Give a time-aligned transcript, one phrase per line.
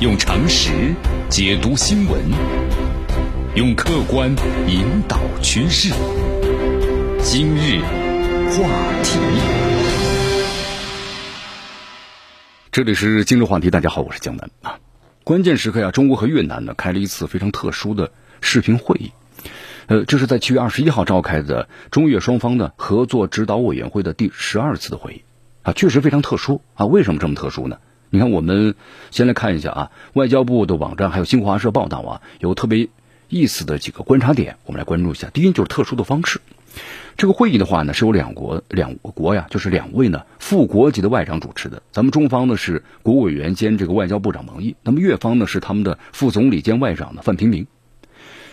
[0.00, 0.92] 用常识
[1.30, 2.20] 解读新闻，
[3.54, 4.28] 用客观
[4.66, 5.94] 引导趋势。
[7.22, 7.80] 今日
[8.50, 8.68] 话
[9.04, 9.18] 题，
[12.72, 13.70] 这里是今日话题。
[13.70, 14.80] 大家好，我是江南啊。
[15.22, 19.12] 关键时刻呀，中国和越南呢开了一次非常特殊的视频会议。
[19.86, 25.22] 呃，这是在七月二十一号召开的中越双方的合作指导委员会的第十二次的会议
[25.62, 26.84] 啊，确实非常特殊啊。
[26.86, 27.78] 为什么这么特殊呢？
[28.14, 28.76] 你看，我们
[29.10, 32.88] 先来看一下啊，外交部的网站还有新华社报道啊，有特别
[33.28, 35.30] 意思的几个观察点，我们来关注一下。
[35.30, 36.40] 第一就是特殊的方式，
[37.16, 41.82] 这个会议的话呢，是由两国两国呀，就是两位呢副国级的外长主持的。
[41.90, 47.66] 咱们中方呢是国务委员兼这个外交部长王毅，那么越方呢是他们的副总理兼外长呢范平明。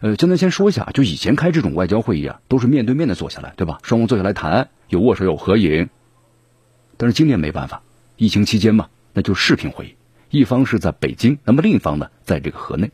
[0.00, 3.78] 呃，现在先说一下，就以前开这种外交会议啊，都是面对面的坐下来，对吧？
[3.84, 5.90] 双方坐下来谈，有握手有合影。
[6.96, 7.82] 但是今年没办法，
[8.16, 8.88] 疫情期间嘛。
[9.14, 9.94] 那就是视频会议，
[10.40, 12.90] 一方是在北京，那么另一方呢，在这个河内，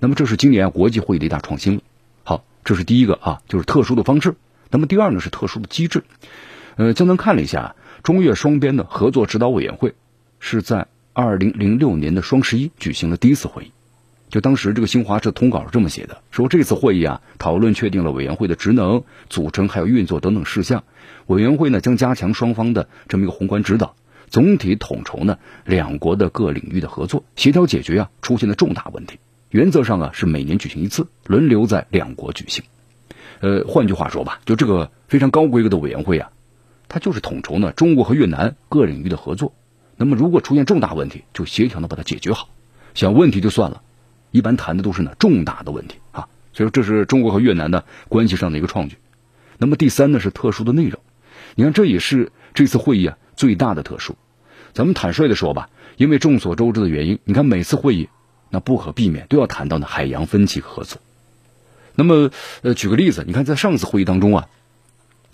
[0.00, 1.82] 那么这是今年国际会议的一大创新了。
[2.24, 4.34] 好，这是第一个啊，就是特殊的方式。
[4.70, 6.02] 那么第二呢是特殊的机制。
[6.76, 9.94] 呃，江南看了一下，中越双边的合作指导委员会
[10.40, 13.72] 是在二零零六年的双十一举行了第一次会议。
[14.30, 20.84] 就当时这个新华社通稿是这么写的，说这次会议啊，讨论确定了委员会的职能、组成还有运作等等事项。
[21.26, 23.94] 委员会呢将加强双方的这么一个宏观指导。
[24.32, 29.18] 总体统筹呢两国的各领域的合作，协调解决啊出现的重大问题。
[29.50, 32.64] 原则上啊是每年举行一次，轮流在两国举行。
[33.40, 36.30] 呃，换句话说吧，就这个非常高规格的委员会啊，
[36.88, 39.52] 它就是统筹呢中国和越南各领域的合作。
[39.96, 42.48] 那么如果出现重大问题，就协调的把它解决好。
[42.94, 43.82] 小问题就算了，
[44.30, 46.28] 一般谈的都是呢重大的问题啊。
[46.54, 48.96] 所以说这是中国和越南的关系上的一个创举。
[49.58, 50.98] 那么第三呢是特殊的内容，
[51.54, 54.16] 你看这也是这次会议啊最大的特殊。
[54.74, 58.08] 咱们坦率的说吧，因为众所周知的原因，你看每次会议，
[58.48, 61.00] 那不可避免都要谈到呢海洋分歧合作。
[61.94, 62.30] 那么，
[62.62, 64.48] 呃，举个例子，你看在上次会议当中啊，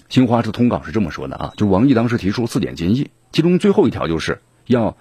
[0.09, 4.97] 新华社通稿是这么说的啊，就王毅当时提出四点建议，其中最后一条就是要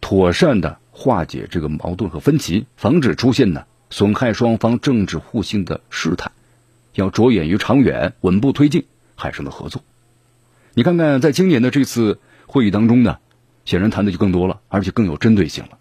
[0.00, 6.30] 妥善的化解这个矛盾和分歧，防止出现呢损害双方政治互信的事态，
[6.94, 9.82] 要着眼于长远，稳步推进海上的合作。
[10.74, 13.18] 你看看，在今年的这次会议当中呢。
[13.64, 15.78] 显然谈的就更多了，而且更有针对性了。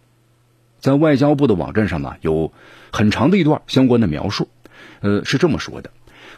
[0.79, 2.51] 在外交部的网站上呢，有
[2.91, 4.49] 很长的一段相关的描述，
[5.01, 5.91] 呃，是这么说的：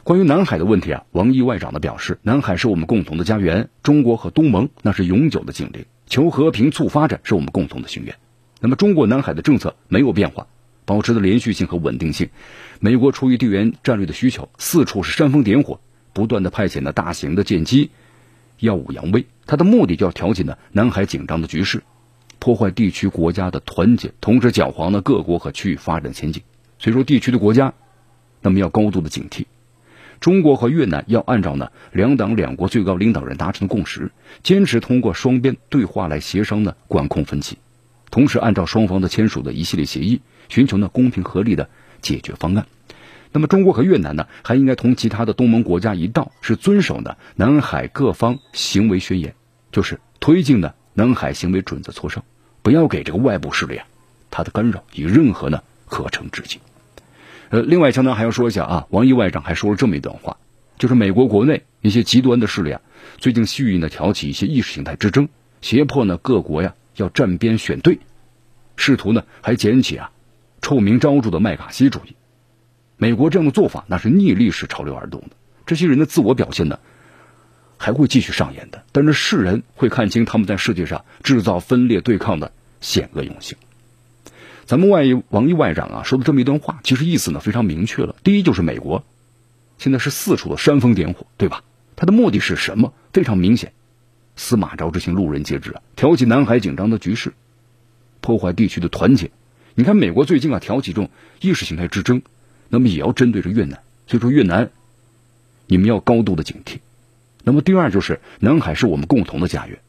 [0.04, 8.16] 关于南海的问题啊，王毅外长呢表示，南海是我们共同的家园，中国和东盟那是永久的紧邻，求和平促发展是我们共同的心愿。
[8.62, 10.48] 那么，中国南海的政策没有变化，
[10.86, 12.30] 保持的连续性和稳定性。
[12.80, 15.80] 美国出于地缘战略的需求，四处是煽风点火，
[16.14, 17.90] 不断的派遣的大型的舰机。
[18.60, 21.84] 耀武扬威，他的目的就要挑起呢南海紧张的局势，
[22.40, 26.42] 破坏地区国家的团结，同时搅黄了各国和区域发展前景。
[26.80, 27.74] 所以说，地区的国家，
[28.42, 29.46] 那么要高度的警惕。
[30.20, 34.12] 中国和越南要按照呢两党两国最高领导人达成的共识，
[34.44, 37.58] 坚持通过双边对话来协商呢管控分歧，
[38.10, 41.70] 同时按照双方的签署的一系列协议，寻求呢公平合理的
[42.02, 42.66] 解决方案。
[43.36, 49.36] 那么中国和越南呢，还应该同其他的东盟国家一道，是遵守呢南海各方行为宣言，
[49.74, 52.24] 就是推进呢南海行为准则磋商，
[52.62, 53.86] 不要给这个外部势力啊
[54.32, 56.62] 他的干扰以任何呢可乘之机。
[57.50, 60.38] 呃，另外，江南还要说一下啊，王毅外长还说了这么一段话，
[60.78, 62.80] 就是美国国内一些极端的势力啊，
[63.18, 65.28] 最近蓄意呢挑起一些意识形态之争，
[65.60, 68.00] 胁迫呢各国呀要站边选队，
[68.78, 70.12] 试图呢还捡起啊
[70.62, 72.16] 臭名昭著的麦卡锡主义。
[72.98, 75.30] 美国这样的做法，那是逆历史潮流而动的。
[75.66, 76.80] 这些人的自我表现呢，
[77.78, 78.84] 还会继续上演的。
[78.92, 83.58] 但是世人会看清他们在世界上制造分裂对抗的险恶用心。
[84.66, 88.16] 咱们外王毅外长啊说的这么一段话，其实意思呢非常明确了。
[88.24, 89.04] 第一就是美国
[89.78, 91.64] 现在是四处的煽风点火，对吧？
[91.96, 92.94] 他的目的是什么？
[93.12, 93.74] 非常明显，
[94.36, 97.34] 司马昭之心，路人皆知啊，挑起南海紧张的局势，
[98.22, 99.32] 破坏地区的团结。
[99.76, 101.10] 你看美国最近啊挑起这种
[101.42, 102.22] 意识形态之争。
[102.70, 104.70] 那么也要针对着越南，所以说越南，
[105.68, 106.80] 你们要高度的警惕。
[107.44, 109.80] 那么第二就是南海是我们共同的家园，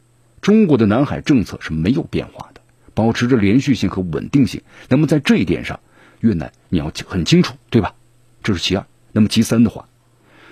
[0.43, 2.61] 中国的南海政策是没有变化的，
[2.93, 4.61] 保持着连续性和稳定性。
[4.88, 5.81] 那么在这一点上，
[6.20, 7.94] 越南你要很清楚，对吧？
[8.43, 8.84] 这是其二。
[9.12, 9.88] 那么其三的话，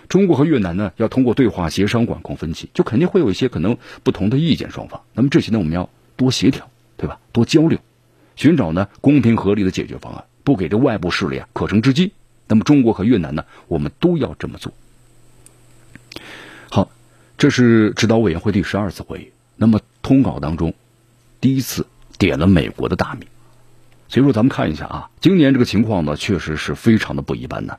[0.09, 5.01] 中国和越南呢要通过对话协商管控分歧，就肯定会有一些可能不同的意见双方。
[5.13, 7.21] 那么这些呢我们要多协调，对吧？
[7.33, 7.79] 多交流，
[8.35, 10.25] 寻找呢公平合理的解决方案。
[10.45, 12.13] 不给这外部势力啊可乘之机，
[12.47, 14.73] 那么中国和越南呢，我们都要这么做。
[16.71, 16.91] 好，
[17.37, 19.33] 这是指导委员会第十二次会议。
[19.57, 20.75] 那么通稿当中，
[21.41, 21.87] 第一次
[22.19, 23.27] 点了美国的大名。
[24.09, 27.79] 所以说，咱们看一下啊，今年这个情况呢，确实是非常的不一般呢。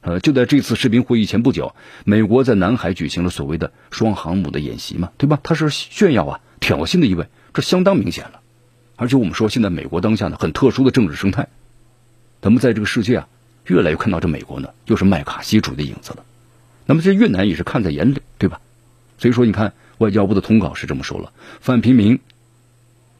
[0.00, 1.74] 呃，就在这次视频会议前不久，
[2.04, 5.38] 美国在南海举行了所谓的双航母的演习嘛，对吧？
[5.42, 8.40] 它是炫耀啊、挑衅的意味，这相当明显了。
[8.96, 11.48] 而且我们说，现在美国当下呢，很特殊的政治生态，
[12.40, 13.28] 咱们在这个世界啊，
[13.66, 16.24] 越来越看到这美国呢，又是麦卡锡主义的影子了。
[16.86, 18.60] 那么这越南也是看在眼里，对吧？
[19.18, 22.20] 所以说，你看外交部的通稿是这么说了，范平明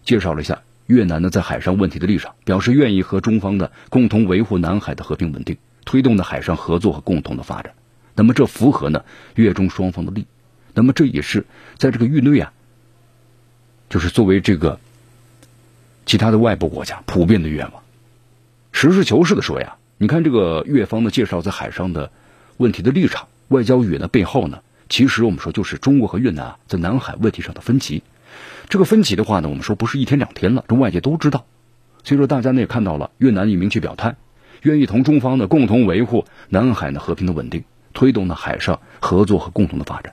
[0.04, 5.56] 介绍了一下越南呢在海上问题的立场，表示愿意和中方的共同维护南海的和平稳定。
[5.84, 7.72] 推动的海上合作和共同的发展，
[8.14, 9.04] 那么这符合呢
[9.34, 10.26] 越中双方的利，
[10.74, 11.46] 那么这也是
[11.78, 12.52] 在这个域内啊，
[13.88, 14.78] 就是作为这个
[16.04, 17.82] 其他的外部国家普遍的愿望。
[18.80, 22.12] 实事求是的说呀，你看这个越方的介绍在海上的
[22.58, 28.04] 问题的立场，外交语言的背后呢，其实我们说就是中国和越南在南海问题上的分歧。
[28.68, 31.44] 这个分歧的话呢，我们说不是一天两天了，这外界都知道。
[32.04, 34.14] 所以说大家呢也看到了，越南已明确表态。
[34.62, 37.64] 愿意同中方呢共同维护南海的和平的稳定，
[37.94, 40.12] 推动呢海上合作和共同的发展。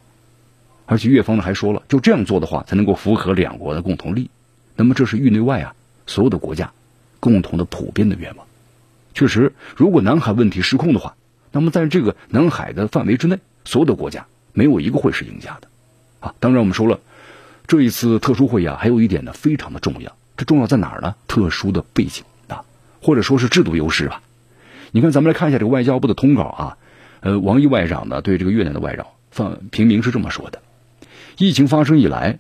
[0.88, 4.30] 而且越方呢还说了，就这样做的话，才能够符合两国的共同利益。
[4.76, 5.76] 那么这是域内外啊
[6.08, 6.72] 所有的国家
[7.20, 8.48] 共同的普遍的愿望。
[9.16, 11.16] 确实，如果南海问题失控的话，
[11.52, 15.70] 那么在这个南海的范围之内，所有的国家没有一个会是赢家的。
[16.20, 17.00] 啊，当然我们说了，
[17.66, 20.16] 这一次特殊会议啊，还有一点呢非常的重要。
[20.36, 21.16] 这重要在哪儿呢？
[21.30, 22.66] 特殊的背景啊，
[23.02, 24.22] 或者说是制度优势吧。
[24.92, 26.78] 你看，咱们来看一下这个外交部的通稿啊，
[27.22, 30.62] 呃，王毅外长呢对这个越南的外长范平明是这么说的：
[31.38, 32.40] 疫情发生以来，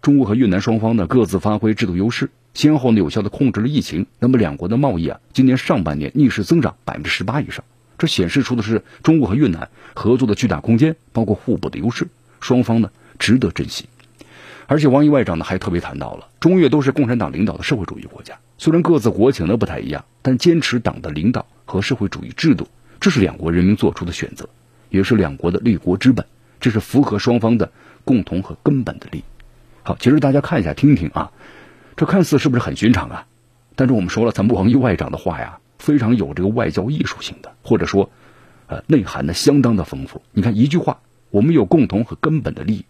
[0.00, 4.06] 中国和越南双方呢各自发挥制度优势，先后呢有效的控制了疫情。
[4.18, 7.64] 那么两国的贸易啊，今年上半年逆势增长百分之十八以上，
[7.98, 12.08] 这显示出的是中国和越南合作的巨大空间，包括互补的优势，
[12.40, 13.88] 双方呢值得珍惜。
[14.66, 21.46] 而且王毅外长呢还特别谈到了，中越都是共产党领导的社会主义国家，虽然各自国情呢不太一样，但坚持党的领导。
[21.70, 22.66] 和社会主义制度，
[22.98, 24.48] 这是两国人民做出的选择，
[24.88, 26.26] 也是两国的立国之本，
[26.58, 27.70] 这是符合双方的
[28.04, 29.24] 共同和根本的利益。
[29.84, 31.30] 好，其实大家看一下，听听啊，
[31.96, 33.26] 这看似是不是很寻常啊？
[33.76, 38.10] 但是我们说了，咱们王毅外长的话呀，非常有这个外交艺术性的，或者说，
[38.66, 40.22] 呃，内涵呢相当的丰富。
[40.32, 41.00] 你看一句话，
[41.30, 42.84] 我们有共同和根本的利益，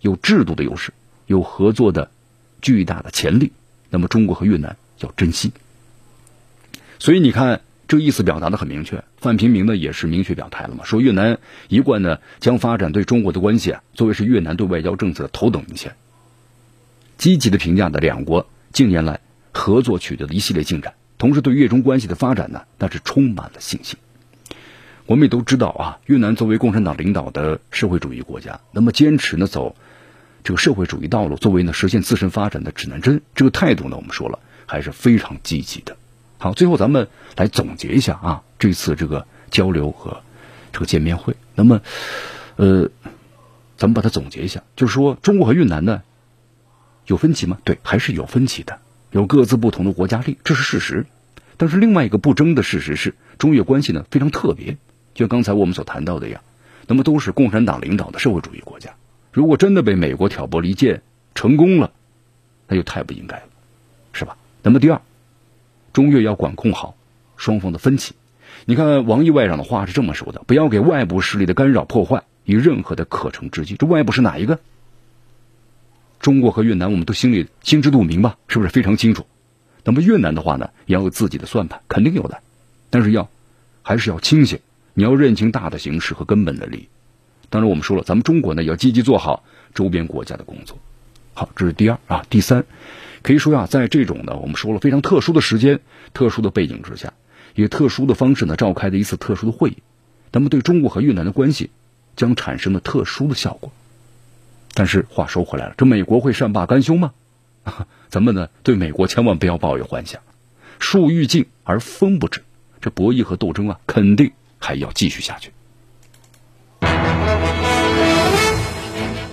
[0.00, 0.92] 有制度的优势，
[1.26, 2.10] 有合作的
[2.60, 3.52] 巨大的潜力，
[3.90, 5.52] 那么中国和越南要珍惜。
[6.98, 7.60] 所以你看。
[7.88, 15.94] 这个意思表达的很明确，范平明呢也是明确表态了嘛，说越南一贯呢将发展对中国的关系啊作为是越南对外交政策的头等优先，
[17.18, 19.20] 积极的评价的两国近年来
[19.52, 23.98] 合作取得的一系列进展，同时对越中关系的发展呢那是充满了信心。
[25.06, 29.76] 我们也都知道啊，越南作为共产党领导的社会主义国家，那么坚持呢走
[30.44, 35.96] 这个社会主义道路，作为呢实现自身发展的指南针，这个态度呢我们说了还是非常积极的。
[36.38, 40.22] 好，最后咱们来总结一下啊，这次这个交流和
[40.72, 41.36] 这个见面会。
[41.54, 41.80] 那么，
[42.56, 42.88] 呃，
[43.76, 46.02] 咱们把它总结一下，就是说，中国和越南呢
[47.06, 47.58] 有分歧吗？
[47.64, 48.78] 对，还是有分歧的，
[49.10, 51.06] 有各自不同的国家利，这是事实。
[51.56, 54.76] 但是另外一个不争的事实是，中越关系呢非常特别，
[55.14, 56.40] 就像刚才我们所谈到的呀，
[56.86, 58.90] 那么都是共产党领导的社会主义国家。
[59.32, 61.02] 如果真的被美国挑拨离间
[61.34, 61.92] 成功了，
[62.68, 63.48] 那就太不应该了，
[64.12, 64.36] 是吧？
[64.62, 65.00] 那么第二。
[65.92, 66.96] 中越要管控好
[67.36, 68.14] 双方的分歧。
[68.64, 73.76] 你看王毅外长的话是这么说的：不要给外部势力的干扰破坏以任何的可乘之机。
[73.76, 74.58] 这外部是哪一个？
[76.22, 78.38] 中国和越南，我们都心里心知肚明吧？
[78.46, 79.26] 是不是非常清楚？
[79.84, 82.40] 那么越南的话呢，也要有自己的算盘，肯定有的。
[82.90, 83.28] 但是要
[83.82, 84.60] 还是要清醒，
[84.94, 86.88] 你要认清大的形势和根本的利益。
[87.50, 89.42] 当然，我们说了，咱们中国呢也，要积极做好
[89.74, 90.78] 周边国家的工作。
[91.34, 92.64] 好，这是第二啊，第三。
[93.22, 95.80] 可以说呀，在这种呢，我们说了非常特殊的时间、
[96.14, 97.12] 特殊的背景之下，
[97.56, 99.78] 以特殊的方式呢召开的一次特殊的会议，
[100.30, 101.70] 那么对中国和越南的关系
[102.14, 103.72] 将产生了特殊的效果。
[104.74, 107.12] 但是话说回来了，这美国会善罢甘休吗？
[108.08, 110.20] 咱们呢对美国千万不要抱有幻想，
[110.78, 112.42] 树欲静而风不止，
[112.80, 115.52] 这博弈和斗争啊，肯定还要继续下去。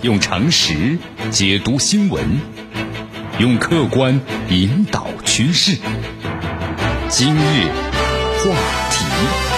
[0.02, 0.98] 用常识
[1.30, 2.40] 解读新闻。
[3.38, 4.20] 用客观
[4.50, 5.78] 引导趋势。
[7.08, 7.68] 今日
[8.38, 8.54] 话
[8.90, 9.49] 题。